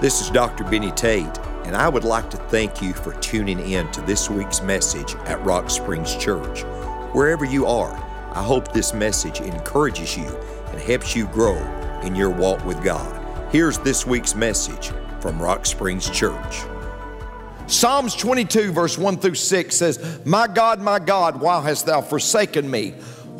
[0.00, 0.62] This is Dr.
[0.62, 4.62] Benny Tate, and I would like to thank you for tuning in to this week's
[4.62, 6.62] message at Rock Springs Church.
[7.12, 7.92] Wherever you are,
[8.32, 10.28] I hope this message encourages you
[10.68, 11.56] and helps you grow
[12.04, 13.50] in your walk with God.
[13.50, 16.62] Here's this week's message from Rock Springs Church.
[17.66, 22.70] Psalms 22, verse 1 through 6 says, My God, my God, why hast thou forsaken
[22.70, 22.92] me?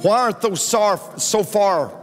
[0.03, 1.97] Why art thou so far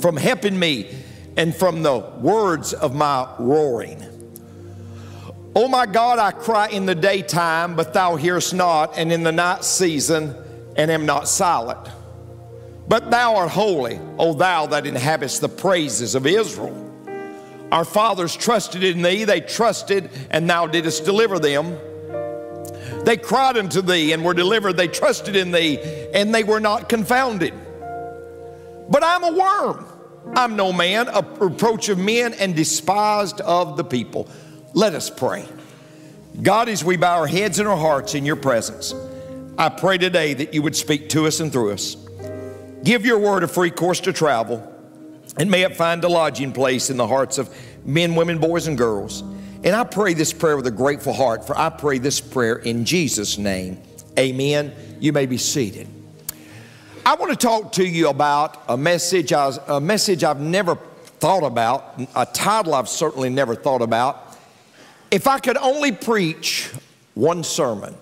[0.00, 1.03] from helping me
[1.36, 4.02] and from the words of my roaring?
[5.56, 9.32] Oh my God, I cry in the daytime, but thou hearest not, and in the
[9.32, 10.34] night season,
[10.76, 11.88] and am not silent.
[12.88, 16.80] But thou art holy, O thou that inhabitest the praises of Israel.
[17.70, 21.78] Our fathers trusted in thee, they trusted, and thou didst deliver them.
[23.04, 24.76] They cried unto thee and were delivered.
[24.76, 25.78] They trusted in thee,
[26.14, 27.52] and they were not confounded.
[28.88, 29.86] But I'm a worm.
[30.34, 34.28] I'm no man, a reproach of men, and despised of the people.
[34.72, 35.46] Let us pray.
[36.42, 38.94] God, as we bow our heads and our hearts in your presence,
[39.56, 41.96] I pray today that you would speak to us and through us.
[42.82, 44.70] Give your word a free course to travel
[45.36, 48.78] and may it find a lodging place in the hearts of men, women, boys, and
[48.78, 49.22] girls.
[49.22, 52.84] And I pray this prayer with a grateful heart, for I pray this prayer in
[52.84, 53.80] Jesus' name.
[54.18, 54.72] Amen.
[55.00, 55.88] You may be seated.
[57.06, 62.00] I want to talk to you about a message, a message I've never thought about,
[62.16, 64.38] a title I've certainly never thought about.
[65.10, 66.70] If I could only preach
[67.12, 67.94] one sermon,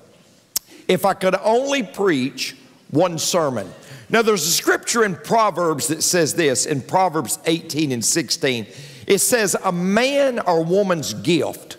[0.86, 2.56] if I could only preach
[2.90, 3.68] one sermon.
[4.08, 8.66] Now, there's a scripture in Proverbs that says this in Proverbs 18 and 16.
[9.08, 11.76] It says, A man or woman's gift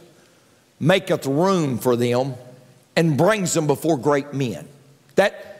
[0.77, 2.33] maketh room for them
[2.97, 4.67] and brings them before great men.
[5.15, 5.52] That,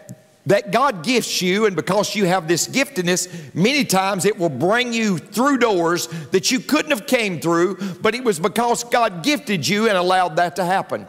[0.46, 4.92] that God gifts you, and because you have this giftedness, many times it will bring
[4.92, 9.68] you through doors that you couldn't have came through, but it was because God gifted
[9.68, 11.08] you and allowed that to happen.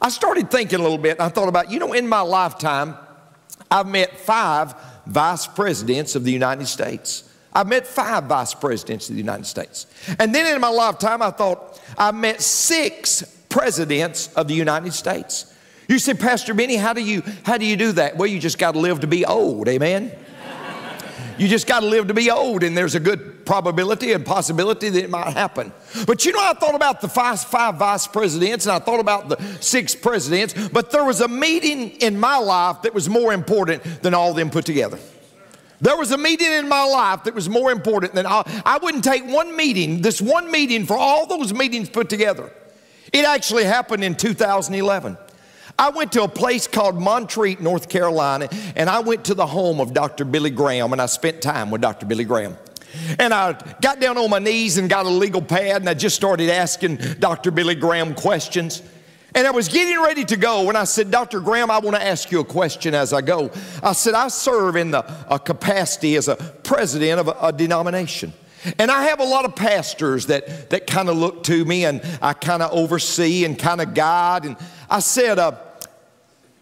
[0.00, 2.96] I started thinking a little bit, I thought about, you know, in my lifetime,
[3.70, 4.74] I've met five
[5.06, 7.24] vice presidents of the United States.
[7.52, 9.86] I've met five vice presidents of the United States.
[10.20, 15.52] And then in my lifetime, I thought I met six presidents of the United States.
[15.88, 18.16] You say, Pastor Benny, how do you how do you do that?
[18.16, 20.12] Well, you just got to live to be old, amen.
[21.38, 24.90] You just got to live to be old, and there's a good probability and possibility
[24.90, 25.72] that it might happen.
[26.04, 29.30] But you know, I thought about the five, five vice presidents and I thought about
[29.30, 34.02] the six presidents, but there was a meeting in my life that was more important
[34.02, 34.98] than all of them put together.
[35.80, 38.42] There was a meeting in my life that was more important than all.
[38.66, 42.52] I wouldn't take one meeting, this one meeting for all those meetings put together.
[43.12, 45.16] It actually happened in 2011.
[45.78, 49.80] I went to a place called Montreat, North Carolina, and I went to the home
[49.80, 50.24] of Dr.
[50.24, 52.04] Billy Graham, and I spent time with Dr.
[52.04, 52.56] Billy Graham.
[53.18, 56.16] And I got down on my knees and got a legal pad, and I just
[56.16, 57.52] started asking Dr.
[57.52, 58.82] Billy Graham questions.
[59.36, 61.38] And I was getting ready to go when I said, Dr.
[61.38, 63.52] Graham, I want to ask you a question as I go.
[63.80, 68.32] I said, I serve in the a capacity as a president of a, a denomination.
[68.78, 72.02] And I have a lot of pastors that, that kind of look to me and
[72.20, 74.44] I kind of oversee and kind of guide.
[74.44, 74.56] And
[74.90, 75.52] I said, uh,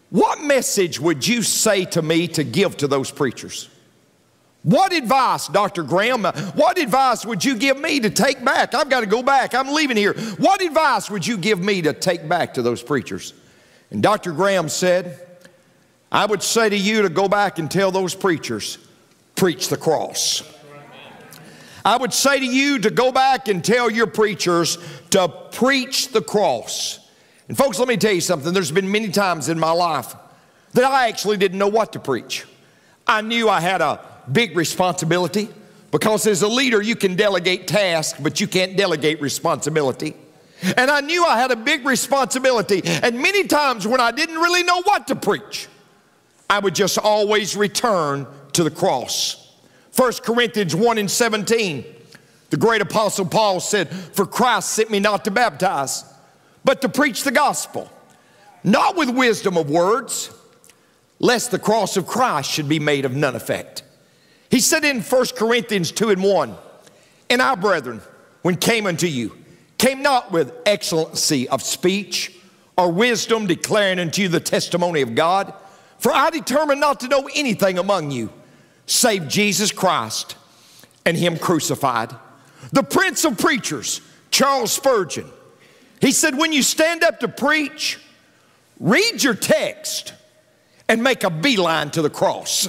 [0.09, 3.69] what message would you say to me to give to those preachers?
[4.63, 5.83] What advice, Dr.
[5.83, 8.73] Graham, uh, what advice would you give me to take back?
[8.73, 9.53] I've got to go back.
[9.53, 10.13] I'm leaving here.
[10.13, 13.33] What advice would you give me to take back to those preachers?
[13.91, 14.33] And Dr.
[14.33, 15.25] Graham said,
[16.11, 18.77] I would say to you to go back and tell those preachers,
[19.35, 20.43] preach the cross.
[21.85, 24.77] I would say to you to go back and tell your preachers
[25.11, 26.99] to preach the cross.
[27.47, 28.53] And folks, let me tell you something.
[28.53, 30.15] There's been many times in my life
[30.73, 32.45] that I actually didn't know what to preach.
[33.05, 35.49] I knew I had a big responsibility
[35.91, 40.15] because as a leader, you can delegate tasks, but you can't delegate responsibility.
[40.75, 42.81] And I knew I had a big responsibility.
[42.85, 45.67] And many times when I didn't really know what to preach,
[46.49, 49.55] I would just always return to the cross.
[49.95, 51.85] 1 Corinthians 1 and 17,
[52.49, 56.03] the great apostle Paul said, For Christ sent me not to baptize
[56.67, 57.89] but to preach the gospel,
[58.61, 60.29] not with wisdom of words,
[61.17, 63.83] lest the cross of Christ should be made of none effect.
[64.51, 66.57] He said in 1 Corinthians 2 and 1,
[67.29, 68.01] And our brethren,
[68.41, 69.37] when came unto you,
[69.77, 72.37] came not with excellency of speech
[72.75, 75.53] or wisdom declaring unto you the testimony of God,
[75.99, 78.29] for I determined not to know anything among you
[78.87, 80.35] save Jesus Christ
[81.05, 82.13] and Him crucified.
[82.73, 85.31] The prince of preachers, Charles Spurgeon,
[85.99, 87.99] he said, when you stand up to preach,
[88.79, 90.13] read your text
[90.87, 92.67] and make a beeline to the cross.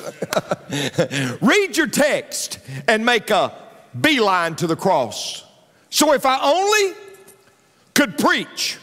[1.41, 3.53] read your text and make a
[4.01, 5.45] beeline to the cross.
[5.91, 6.95] So if I only
[7.95, 8.79] could preach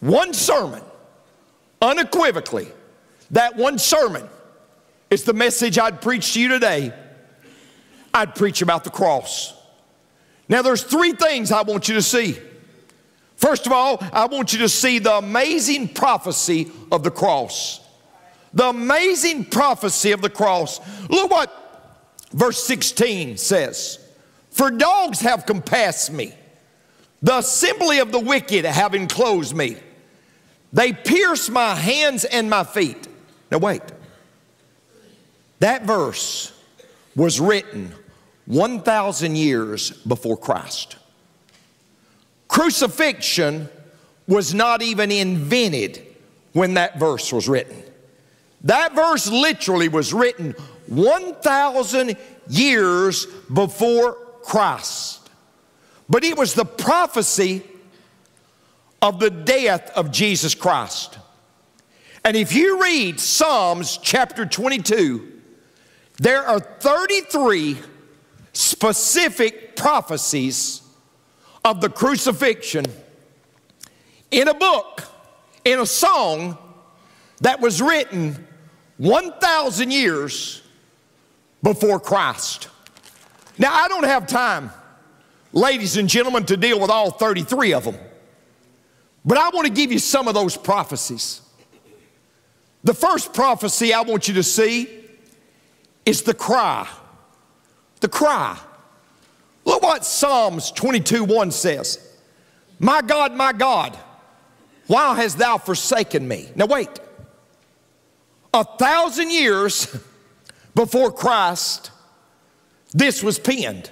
[0.00, 0.82] one sermon
[1.82, 2.68] unequivocally,
[3.32, 4.28] that one sermon
[5.10, 6.92] is the message I'd preach to you today.
[8.12, 9.54] I'd preach about the cross.
[10.48, 12.36] Now, there's three things I want you to see.
[13.40, 17.80] First of all, I want you to see the amazing prophecy of the cross.
[18.52, 20.78] The amazing prophecy of the cross.
[21.08, 21.88] Look what
[22.34, 23.98] verse 16 says
[24.50, 26.34] For dogs have compassed me,
[27.22, 29.78] the assembly of the wicked have enclosed me.
[30.74, 33.08] They pierce my hands and my feet.
[33.50, 33.82] Now, wait.
[35.60, 36.52] That verse
[37.16, 37.94] was written
[38.44, 40.96] 1,000 years before Christ.
[42.50, 43.68] Crucifixion
[44.26, 46.04] was not even invented
[46.52, 47.80] when that verse was written.
[48.62, 50.56] That verse literally was written
[50.88, 52.16] 1,000
[52.48, 55.30] years before Christ.
[56.08, 57.62] But it was the prophecy
[59.00, 61.20] of the death of Jesus Christ.
[62.24, 65.40] And if you read Psalms chapter 22,
[66.18, 67.78] there are 33
[68.52, 70.82] specific prophecies
[71.64, 72.84] of the crucifixion
[74.30, 75.02] in a book,
[75.64, 76.56] in a song
[77.40, 78.46] that was written
[78.98, 80.62] 1,000 years
[81.62, 82.68] before Christ.
[83.58, 84.70] Now, I don't have time,
[85.52, 87.96] ladies and gentlemen, to deal with all 33 of them,
[89.24, 91.42] but I want to give you some of those prophecies.
[92.84, 94.88] The first prophecy I want you to see
[96.06, 96.88] is the cry.
[98.00, 98.58] The cry.
[99.90, 102.16] What Psalms 22 1 says
[102.78, 103.98] My God, my God,
[104.86, 106.48] why hast thou forsaken me?
[106.54, 107.00] Now, wait.
[108.54, 109.88] A thousand years
[110.76, 111.90] before Christ,
[112.92, 113.90] this was penned.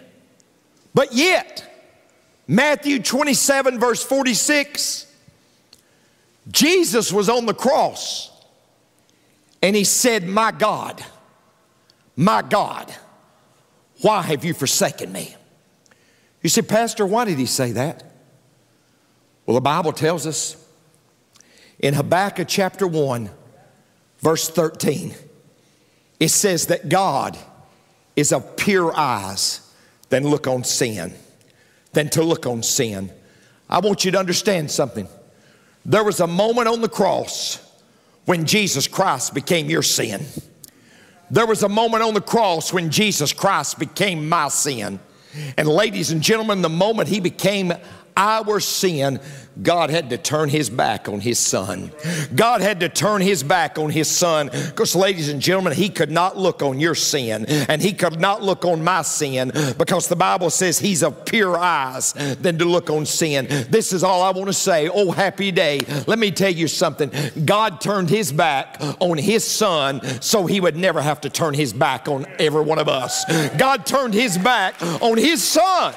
[0.94, 1.68] But yet,
[2.46, 5.12] Matthew 27, verse 46,
[6.52, 8.30] Jesus was on the cross
[9.60, 11.04] and he said, My God,
[12.14, 12.94] my God,
[14.00, 15.34] why have you forsaken me?
[16.42, 18.04] You say, Pastor, why did he say that?
[19.44, 20.56] Well, the Bible tells us
[21.78, 23.30] in Habakkuk chapter 1,
[24.20, 25.14] verse 13,
[26.20, 27.38] it says that God
[28.16, 29.60] is of pure eyes
[30.08, 31.14] than look on sin,
[31.92, 33.12] than to look on sin.
[33.70, 35.08] I want you to understand something.
[35.84, 37.64] There was a moment on the cross
[38.24, 40.26] when Jesus Christ became your sin.
[41.30, 44.98] There was a moment on the cross when Jesus Christ became my sin.
[45.56, 47.72] And ladies and gentlemen, the moment he became
[48.16, 49.20] our sin,
[49.60, 51.90] God had to turn his back on his son.
[52.34, 56.10] God had to turn his back on his son because, ladies and gentlemen, he could
[56.10, 60.16] not look on your sin and he could not look on my sin because the
[60.16, 63.46] Bible says he's of pure eyes than to look on sin.
[63.68, 64.88] This is all I want to say.
[64.88, 65.80] Oh, happy day.
[66.06, 67.10] Let me tell you something.
[67.44, 71.72] God turned his back on his son so he would never have to turn his
[71.72, 73.24] back on every one of us.
[73.56, 75.94] God turned his back on his son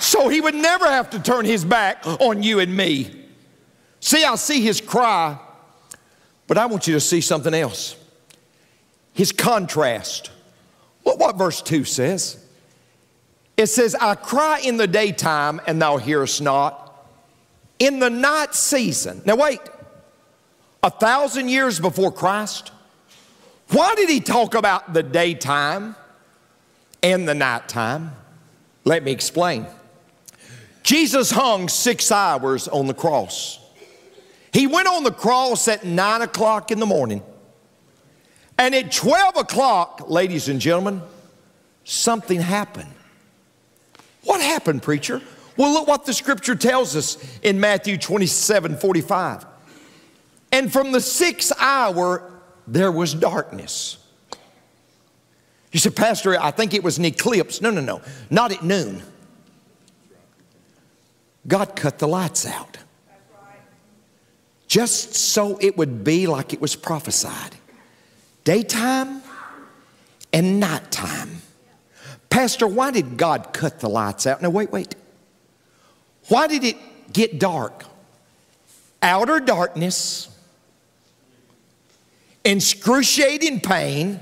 [0.00, 3.10] so he would never have to turn his back on you and me.
[4.00, 5.38] See, I see his cry,
[6.46, 7.96] but I want you to see something else
[9.16, 10.30] his contrast.
[11.06, 12.36] Look what verse 2 says.
[13.56, 17.02] It says, I cry in the daytime and thou hearest not,
[17.78, 19.22] in the night season.
[19.24, 19.60] Now, wait,
[20.82, 22.72] a thousand years before Christ,
[23.70, 25.96] why did he talk about the daytime
[27.02, 28.12] and the nighttime?
[28.84, 29.66] Let me explain.
[30.86, 33.58] Jesus hung six hours on the cross.
[34.52, 37.24] He went on the cross at nine o'clock in the morning.
[38.56, 41.02] And at 12 o'clock, ladies and gentlemen,
[41.82, 42.92] something happened.
[44.22, 45.20] What happened, preacher?
[45.56, 49.44] Well, look what the scripture tells us in Matthew 27 45.
[50.52, 52.30] And from the sixth hour,
[52.68, 53.98] there was darkness.
[55.72, 57.60] You said, Pastor, I think it was an eclipse.
[57.60, 59.02] No, no, no, not at noon.
[61.46, 62.78] God cut the lights out.
[64.66, 67.54] Just so it would be like it was prophesied
[68.44, 69.22] daytime
[70.32, 71.42] and nighttime.
[72.30, 74.42] Pastor, why did God cut the lights out?
[74.42, 74.94] Now, wait, wait.
[76.28, 76.76] Why did it
[77.12, 77.84] get dark?
[79.02, 80.28] Outer darkness,
[82.44, 84.20] excruciating pain,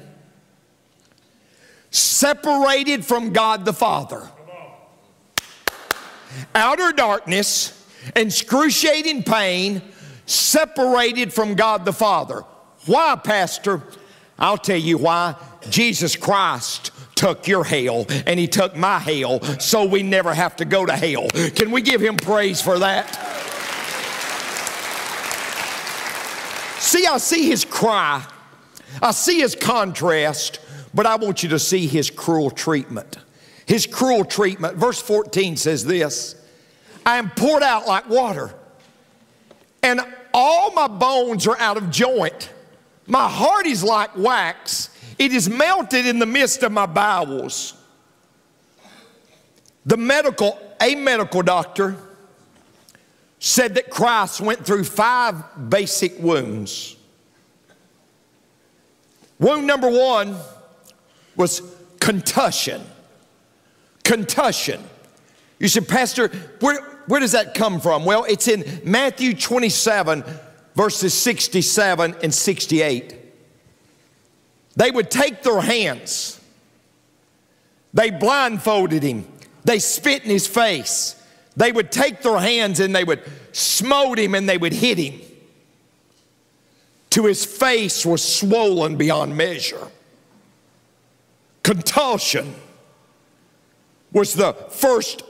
[1.91, 4.29] separated from God the Father
[6.55, 9.83] outer darkness, excruciating pain,
[10.27, 12.45] separated from God the Father.
[12.87, 13.83] Why, Pastor?
[14.39, 15.37] I'll tell you why.
[15.71, 20.65] Jesus Christ took your hell and he took my hell so we never have to
[20.65, 21.29] go to hell.
[21.51, 23.07] Can we give him praise for that?
[26.81, 28.25] See, I see his cry,
[29.01, 30.61] I see his contrast,
[30.93, 33.19] but I want you to see his cruel treatment.
[33.67, 34.77] His cruel treatment.
[34.77, 36.37] Verse 14 says this
[37.07, 38.55] I am poured out like water,
[39.83, 40.01] and
[40.33, 42.51] all my bones are out of joint.
[43.07, 47.75] My heart is like wax, it is melted in the midst of my bowels.
[49.87, 51.97] The medical, a medical doctor,
[53.39, 56.97] said that Christ went through five basic wounds.
[59.39, 60.37] Wound number one
[61.37, 61.61] was
[62.01, 62.81] contusion.
[64.05, 64.83] Contusion.
[65.59, 66.29] You said, Pastor,
[66.61, 68.05] where, where does that come from?
[68.05, 70.25] Well, it's in Matthew 27,
[70.75, 73.17] verses 67 and 68.
[74.77, 76.41] They would take their hands,
[77.93, 79.27] they blindfolded him,
[79.65, 81.21] they spit in his face.
[81.57, 85.21] They would take their hands and they would smote him and they would hit him
[87.11, 89.89] To his face was swollen beyond measure.
[91.63, 92.55] Contusion
[94.15, 95.23] was the first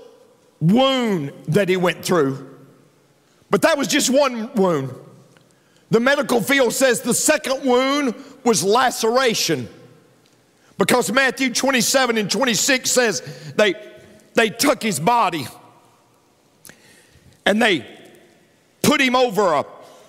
[0.60, 2.50] wound that he went through.
[3.50, 4.94] But that was just one wound.
[5.90, 8.14] The medical field says the second wound
[8.44, 9.68] was laceration.
[10.78, 13.74] Because Matthew 27 and 26 says they,
[14.34, 15.46] they took his body
[17.46, 17.86] and they
[18.82, 19.64] put him over a,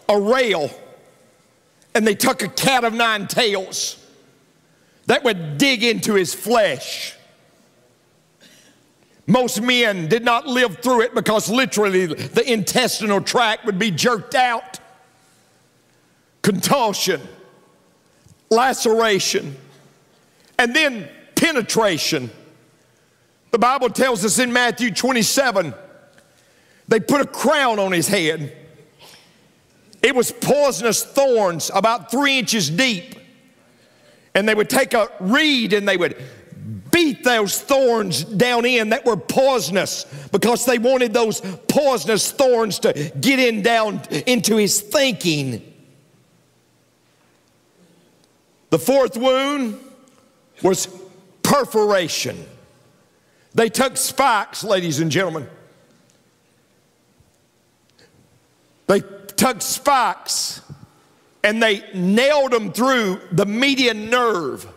[0.09, 0.71] a rail
[1.93, 4.03] and they took a cat of nine tails
[5.05, 7.15] that would dig into his flesh.
[9.27, 14.35] Most men did not live through it because literally the intestinal tract would be jerked
[14.35, 14.79] out.
[16.43, 17.21] Contusion,
[18.51, 19.55] laceration,
[20.59, 22.29] and then penetration.
[23.49, 25.73] The Bible tells us in Matthew 27
[26.87, 28.55] they put a crown on his head.
[30.03, 33.15] It was poisonous thorns about three inches deep.
[34.35, 36.21] And they would take a reed and they would
[36.95, 43.11] beat those thorns down in that were poisonous because they wanted those poisonous thorns to
[43.19, 45.73] get in down into his thinking.
[48.69, 49.77] The fourth wound
[50.63, 50.87] was
[51.43, 52.45] perforation.
[53.53, 55.49] They took spikes, ladies and gentlemen,
[58.87, 59.01] They
[59.35, 60.61] took spikes
[61.43, 64.67] and they nailed them through the median nerve.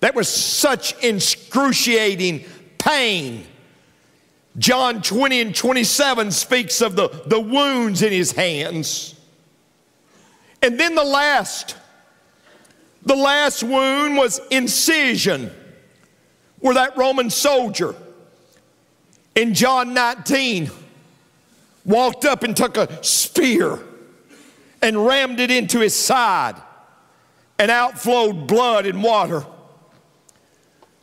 [0.00, 2.44] That was such excruciating
[2.78, 3.44] pain.
[4.56, 9.14] John 20 and 27 speaks of the, the wounds in his hands.
[10.62, 11.76] And then the last,
[13.02, 15.52] the last wound was incision,
[16.58, 17.94] where that Roman soldier
[19.36, 20.70] in John 19
[21.84, 23.78] walked up and took a spear
[24.82, 26.56] and rammed it into his side,
[27.58, 29.44] and out flowed blood and water.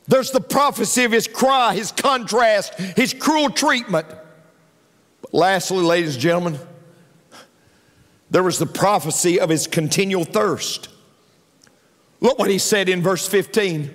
[0.07, 4.07] There's the prophecy of his cry, his contrast, his cruel treatment.
[5.21, 6.59] But lastly, ladies and gentlemen,
[8.29, 10.89] there was the prophecy of his continual thirst.
[12.21, 13.91] Look what he said in verse 15.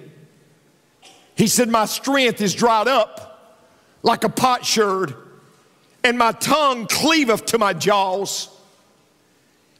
[1.36, 3.66] He said, My strength is dried up
[4.02, 5.14] like a potsherd
[6.02, 8.48] and my tongue cleaveth to my jaws.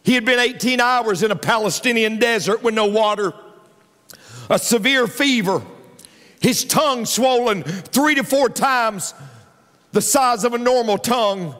[0.03, 3.33] He had been 18 hours in a Palestinian desert with no water,
[4.49, 5.63] a severe fever,
[6.41, 9.15] his tongue swollen three to four times
[9.93, 11.55] the size of a normal tongue.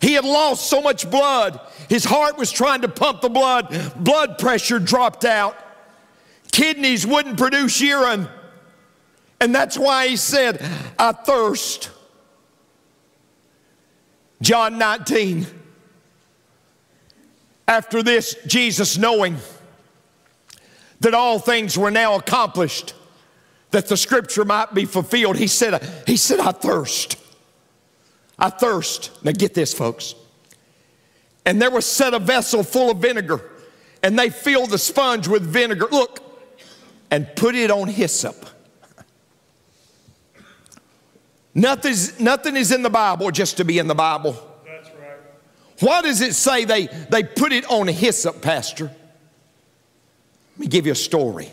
[0.00, 1.60] He had lost so much blood.
[1.88, 3.94] His heart was trying to pump the blood.
[3.96, 5.56] Blood pressure dropped out.
[6.50, 8.28] Kidneys wouldn't produce urine.
[9.40, 10.60] And that's why he said,
[10.98, 11.90] I thirst.
[14.42, 15.46] John 19.
[17.66, 19.36] After this, Jesus, knowing
[21.00, 22.94] that all things were now accomplished,
[23.74, 27.16] that the scripture might be fulfilled, he said, he said, I thirst.
[28.38, 29.10] I thirst.
[29.24, 30.14] Now get this, folks.
[31.44, 33.50] And there was set a vessel full of vinegar,
[34.00, 35.88] and they filled the sponge with vinegar.
[35.90, 36.20] Look,
[37.10, 38.46] and put it on hyssop.
[41.52, 44.36] Nothing's, nothing is in the Bible just to be in the Bible.
[44.64, 45.18] That's right.
[45.80, 48.84] Why does it say they, they put it on hyssop, Pastor?
[48.84, 51.50] Let me give you a story.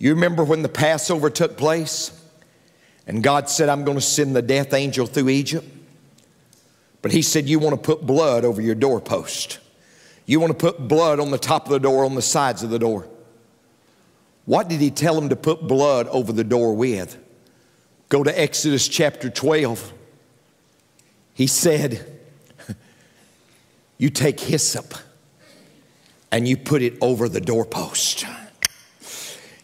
[0.00, 2.10] You remember when the Passover took place
[3.06, 5.68] and God said, I'm going to send the death angel through Egypt?
[7.02, 9.58] But He said, You want to put blood over your doorpost.
[10.24, 12.70] You want to put blood on the top of the door, on the sides of
[12.70, 13.06] the door.
[14.46, 17.18] What did he tell them to put blood over the door with?
[18.08, 19.92] Go to Exodus chapter 12.
[21.34, 22.20] He said,
[23.98, 24.94] You take hyssop
[26.32, 28.24] and you put it over the doorpost.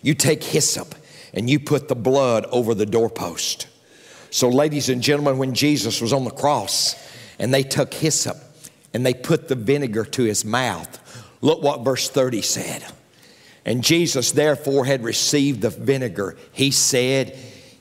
[0.06, 0.94] You take hyssop
[1.34, 3.66] and you put the blood over the doorpost.
[4.30, 6.94] So, ladies and gentlemen, when Jesus was on the cross
[7.40, 8.36] and they took hyssop
[8.94, 12.84] and they put the vinegar to his mouth, look what verse 30 said.
[13.64, 16.36] And Jesus, therefore, had received the vinegar.
[16.52, 17.36] He said,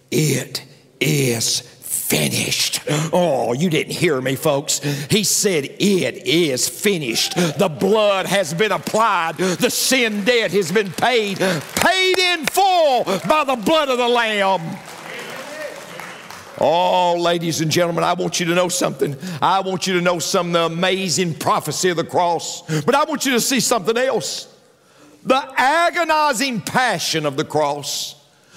[0.10, 0.66] It
[1.00, 1.75] is
[2.06, 2.82] finished.
[3.12, 4.80] Oh, you didn't hear me, folks.
[5.10, 7.36] He said, It is finished.
[7.36, 13.44] The blood has been applied, the sin debt has been paid, paid in full by
[13.44, 14.78] the blood of the Lamb.
[16.58, 19.18] Oh, ladies and gentlemen, I want you to know something.
[19.42, 23.04] I want you to know some of the amazing prophecy of the cross, but I
[23.04, 24.52] want you to see something else
[25.26, 28.16] the agonizing passion of the cross.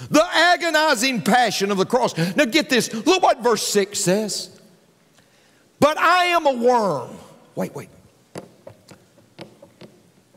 [0.09, 2.17] The agonizing passion of the cross.
[2.35, 2.93] Now get this.
[2.93, 4.59] Look what verse 6 says.
[5.79, 7.17] But I am a worm.
[7.55, 7.89] Wait, wait.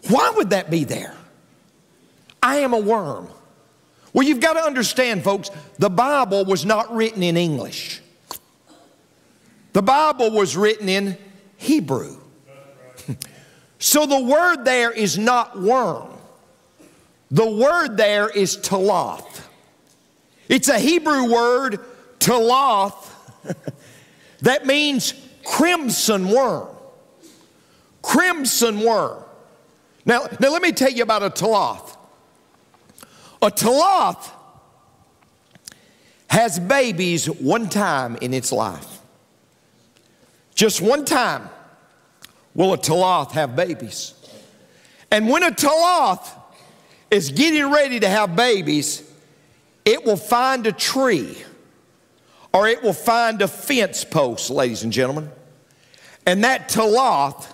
[0.08, 1.14] Why would that be there?
[2.42, 3.28] I am a worm.
[4.12, 8.00] Well, you've got to understand, folks, the Bible was not written in English.
[9.72, 11.16] The Bible was written in
[11.56, 12.18] Hebrew.
[13.82, 16.08] So the word there is not worm.
[17.32, 19.42] The word there is taloth.
[20.52, 21.80] It's a Hebrew word,
[22.18, 23.08] taloth,
[24.42, 25.14] that means
[25.46, 26.68] crimson worm.
[28.02, 29.24] Crimson worm.
[30.04, 31.96] Now, now let me tell you about a taloth.
[33.40, 34.30] A taloth
[36.28, 38.98] has babies one time in its life.
[40.54, 41.48] Just one time
[42.54, 44.12] will a taloth have babies.
[45.10, 46.28] And when a taloth
[47.10, 49.08] is getting ready to have babies,
[49.84, 51.36] it will find a tree
[52.52, 55.30] or it will find a fence post, ladies and gentlemen.
[56.26, 57.52] And that taloth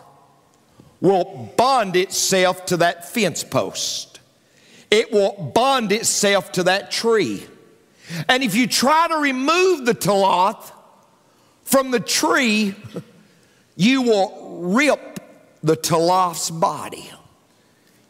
[1.00, 4.20] will bond itself to that fence post.
[4.90, 7.46] It will bond itself to that tree.
[8.28, 10.72] And if you try to remove the taloth
[11.64, 12.74] from the tree,
[13.76, 15.20] you will rip
[15.62, 17.10] the taloth's body.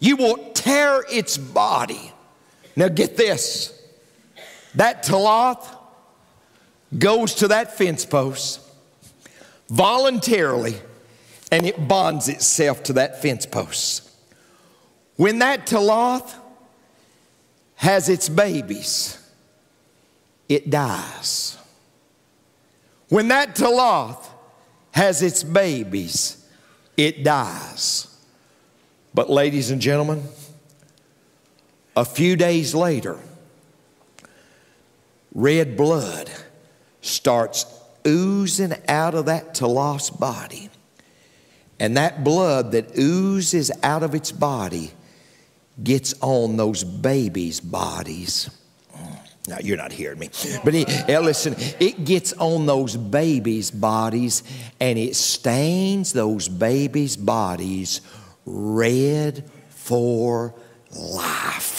[0.00, 2.12] You will tear its body.
[2.76, 3.77] Now, get this
[4.78, 5.66] that taloth
[6.96, 8.60] goes to that fence post
[9.68, 10.76] voluntarily
[11.50, 14.08] and it bonds itself to that fence post.
[15.16, 16.32] When that taloth
[17.74, 19.18] has its babies,
[20.48, 21.58] it dies.
[23.08, 24.28] When that taloth
[24.92, 26.46] has its babies,
[26.96, 28.06] it dies.
[29.12, 30.22] But, ladies and gentlemen,
[31.96, 33.18] a few days later,
[35.34, 36.30] red blood
[37.00, 37.66] starts
[38.06, 40.70] oozing out of that taloth's body.
[41.80, 44.92] And that blood that oozes out of its body
[45.82, 48.50] gets on those babies' bodies.
[48.96, 49.18] Mm.
[49.48, 50.30] Now, you're not hearing me.
[50.64, 54.42] But he, eh, listen, it gets on those babies' bodies
[54.80, 58.00] and it stains those babies' bodies
[58.44, 60.54] red for
[60.90, 61.77] life.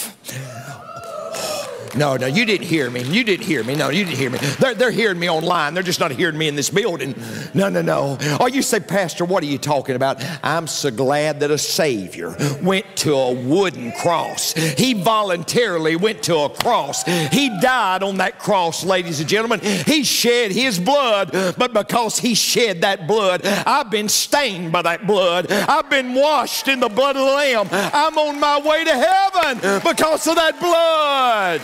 [1.96, 3.04] No, no, you didn't hear me.
[3.04, 3.76] You didn't hear me.
[3.76, 4.38] No, you didn't hear me.
[4.60, 5.74] They're, they're hearing me online.
[5.74, 7.16] They're just not hearing me in this building.
[7.54, 8.18] No, no, no.
[8.40, 10.24] Oh, you say, Pastor, what are you talking about?
[10.44, 14.54] I'm so glad that a Savior went to a wooden cross.
[14.54, 17.04] He voluntarily went to a cross.
[17.04, 19.60] He died on that cross, ladies and gentlemen.
[19.60, 25.08] He shed his blood, but because he shed that blood, I've been stained by that
[25.08, 25.52] blood.
[25.52, 27.68] I've been washed in the blood of the Lamb.
[27.72, 31.62] I'm on my way to heaven because of that blood.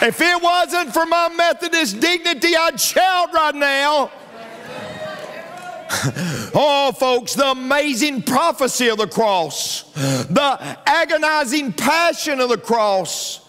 [0.00, 4.12] If it wasn't for my Methodist dignity, I'd shout right now.
[6.54, 13.40] oh, folks, the amazing prophecy of the cross, the agonizing passion of the cross.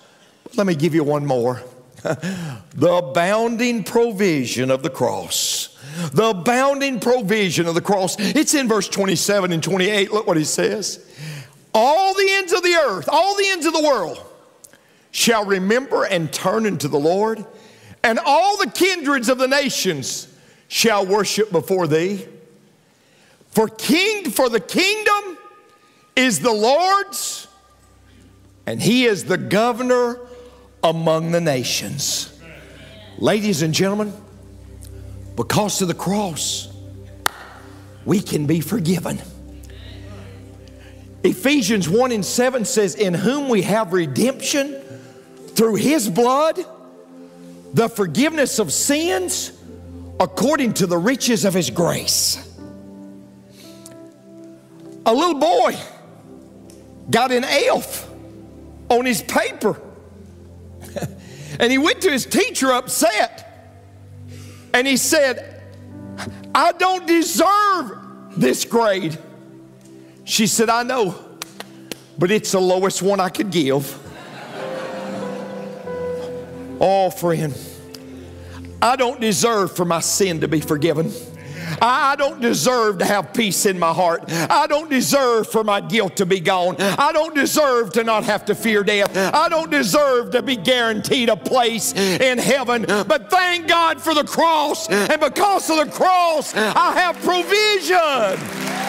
[0.55, 1.61] Let me give you one more.
[2.01, 5.77] the abounding provision of the cross.
[6.13, 8.15] The abounding provision of the cross.
[8.17, 10.11] It's in verse 27 and 28.
[10.11, 11.05] Look what he says.
[11.73, 14.25] All the ends of the earth, all the ends of the world
[15.11, 17.45] shall remember and turn unto the Lord,
[18.03, 20.27] and all the kindreds of the nations
[20.67, 22.25] shall worship before thee.
[23.51, 25.37] For king for the kingdom
[26.15, 27.47] is the Lord's,
[28.65, 30.19] and he is the governor
[30.83, 32.39] among the nations.
[33.17, 34.13] Ladies and gentlemen,
[35.35, 36.71] because of the cross,
[38.05, 39.19] we can be forgiven.
[41.23, 44.78] Ephesians 1 and 7 says, In whom we have redemption
[45.59, 46.57] through his blood,
[47.73, 49.51] the forgiveness of sins
[50.17, 52.37] according to the riches of his grace.
[55.05, 55.75] A little boy
[57.09, 58.09] got an elf
[58.87, 59.81] on his paper.
[61.59, 63.75] and he went to his teacher upset.
[64.73, 65.61] And he said,
[66.55, 67.97] I don't deserve
[68.37, 69.19] this grade.
[70.23, 71.15] She said, I know,
[72.17, 74.05] but it's the lowest one I could give.
[76.79, 77.57] Oh, friend,
[78.81, 81.11] I don't deserve for my sin to be forgiven.
[81.81, 84.23] I don't deserve to have peace in my heart.
[84.27, 86.75] I don't deserve for my guilt to be gone.
[86.79, 89.15] I don't deserve to not have to fear death.
[89.15, 92.85] I don't deserve to be guaranteed a place in heaven.
[92.87, 94.89] But thank God for the cross.
[94.89, 98.88] And because of the cross, I have provision.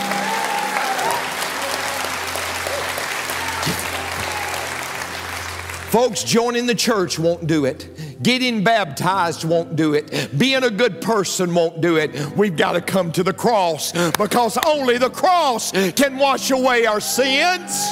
[5.90, 8.22] Folks, joining the church won't do it.
[8.22, 10.38] Getting baptized won't do it.
[10.38, 12.36] Being a good person won't do it.
[12.36, 17.00] We've got to come to the cross because only the cross can wash away our
[17.00, 17.88] sins.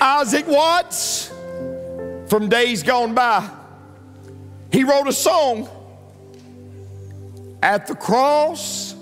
[0.00, 1.32] Isaac Watts,
[2.28, 3.50] from days gone by,
[4.70, 5.68] he wrote a song
[7.60, 8.94] at the cross,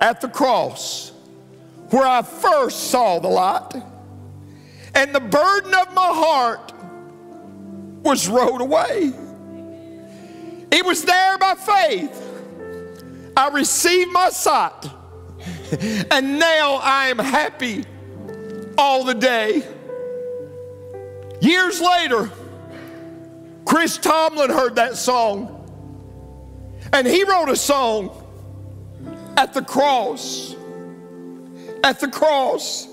[0.00, 1.10] at the cross,
[1.90, 3.82] where I first saw the light
[4.94, 6.72] and the burden of my heart
[8.02, 9.12] was rolled away.
[10.70, 12.20] It was there by faith.
[13.36, 14.90] I received my sight,
[16.10, 17.84] and now I am happy
[18.78, 19.62] all the day.
[21.40, 22.30] Years later,
[23.64, 25.50] Chris Tomlin heard that song,
[26.92, 28.10] and he wrote a song
[29.36, 30.54] at the cross.
[31.82, 32.88] At the cross.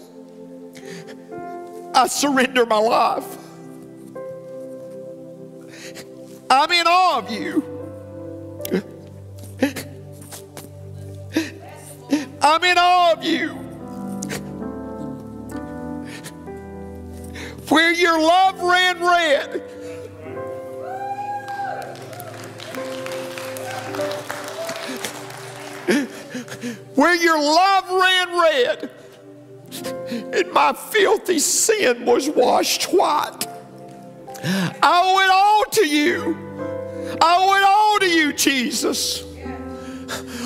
[1.94, 3.38] I surrender my life.
[6.50, 7.64] I'm in awe of you.
[12.42, 13.50] I'm in awe of you.
[17.70, 19.64] Where your love ran red.
[26.96, 29.01] Where your love ran red
[30.12, 33.48] and my filthy sin was washed white.
[34.44, 36.38] I owe it all to you.
[37.22, 39.24] I owe it all to you, Jesus.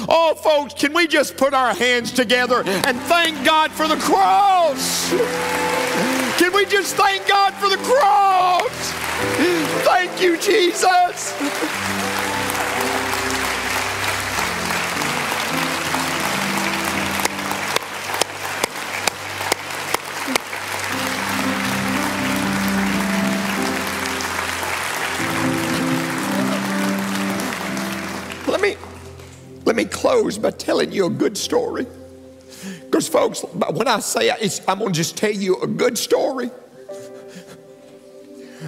[0.07, 5.09] Oh, folks, can we just put our hands together and thank God for the cross?
[6.37, 8.91] Can we just thank God for the cross?
[9.83, 11.33] Thank you, Jesus.
[29.75, 31.85] Let me close by telling you a good story.
[32.85, 36.49] Because, folks, when I say I'm going to just tell you a good story,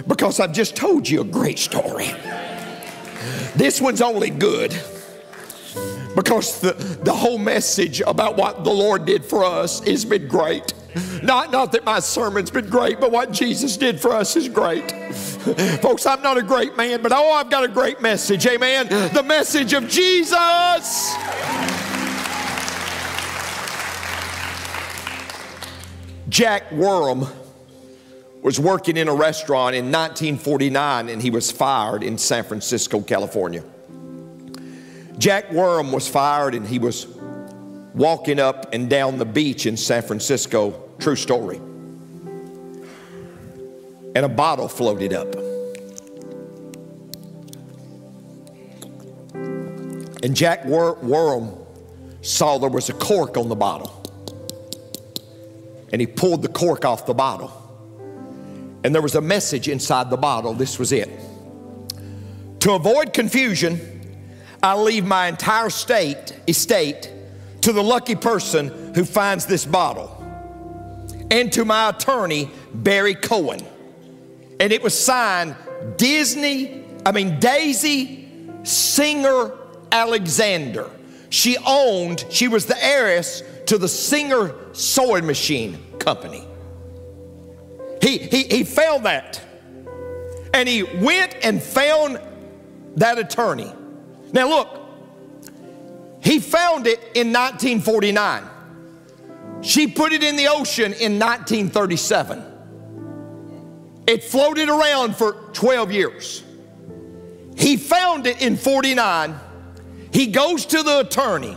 [0.06, 2.10] because I've just told you a great story.
[3.56, 4.78] This one's only good
[6.14, 6.72] because the,
[7.04, 10.74] the whole message about what the Lord did for us has been great.
[11.22, 14.90] Not, not that my sermon's been great, but what Jesus did for us is great.
[15.82, 18.46] Folks, I'm not a great man, but oh, I've got a great message.
[18.46, 18.88] Amen.
[19.12, 21.14] The message of Jesus.
[26.28, 27.30] Jack Wurm
[28.42, 33.64] was working in a restaurant in 1949 and he was fired in San Francisco, California.
[35.18, 37.06] Jack Wurm was fired and he was
[37.98, 40.88] walking up and down the beach in San Francisco.
[41.00, 41.56] True story.
[44.14, 45.34] And a bottle floated up.
[50.22, 51.66] And Jack Wurm
[52.22, 53.94] saw there was a cork on the bottle.
[55.92, 57.52] And he pulled the cork off the bottle.
[58.84, 60.54] And there was a message inside the bottle.
[60.54, 61.10] This was it.
[62.60, 63.80] To avoid confusion,
[64.62, 67.12] I leave my entire state, estate
[67.62, 70.14] to the lucky person who finds this bottle
[71.30, 73.64] and to my attorney, Barry Cohen.
[74.60, 75.56] And it was signed
[75.96, 78.28] Disney, I mean, Daisy
[78.62, 79.52] Singer
[79.92, 80.90] Alexander.
[81.30, 86.44] She owned, she was the heiress to the Singer sewing machine company.
[88.02, 89.40] He, he, he found that.
[90.54, 92.20] And he went and found
[92.96, 93.72] that attorney.
[94.32, 94.77] Now, look,
[96.28, 98.44] he found it in 1949.
[99.62, 102.44] She put it in the ocean in 1937.
[104.06, 106.44] It floated around for 12 years.
[107.56, 109.40] He found it in 49.
[110.12, 111.56] He goes to the attorney,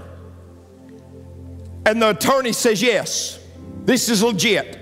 [1.85, 3.45] and the attorney says, Yes,
[3.83, 4.79] this is legit.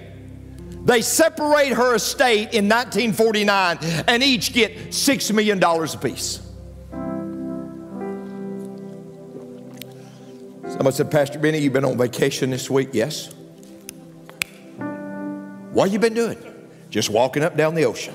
[0.86, 6.49] They separate her estate in 1949 and each get $6 million apiece.
[10.80, 12.92] Somebody said, Pastor Benny, you've been on vacation this week?
[12.94, 13.34] Yes.
[15.74, 16.38] What you been doing?
[16.90, 18.14] Just walking up down the ocean.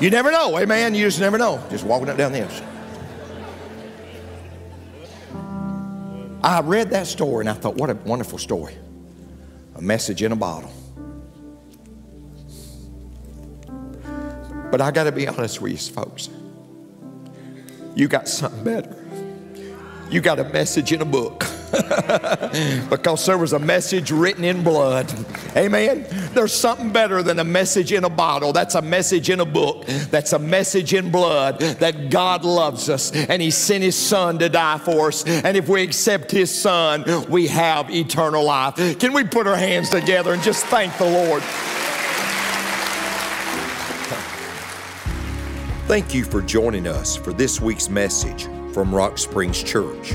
[0.00, 0.96] you never know, amen.
[0.96, 1.64] You just never know.
[1.70, 2.66] Just walking up down the ocean.
[6.42, 8.74] I read that story and I thought, what a wonderful story.
[9.76, 10.72] A message in a bottle.
[14.70, 16.28] But I got to be honest with you, folks.
[17.94, 18.96] You got something better.
[20.10, 21.44] You got a message in a book.
[22.88, 25.12] because there was a message written in blood.
[25.56, 26.06] Amen.
[26.32, 28.52] There's something better than a message in a bottle.
[28.52, 29.84] That's a message in a book.
[29.86, 34.48] That's a message in blood that God loves us and He sent His Son to
[34.48, 35.24] die for us.
[35.26, 38.76] And if we accept His Son, we have eternal life.
[39.00, 41.42] Can we put our hands together and just thank the Lord?
[45.86, 50.14] Thank you for joining us for this week's message from Rock Springs Church.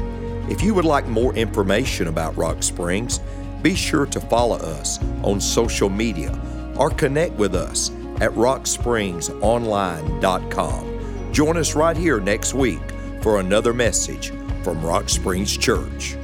[0.50, 3.20] If you would like more information about Rock Springs,
[3.62, 6.36] be sure to follow us on social media
[6.76, 11.32] or connect with us at rockspringsonline.com.
[11.32, 12.82] Join us right here next week
[13.22, 14.32] for another message
[14.64, 16.18] from Rock Springs Church.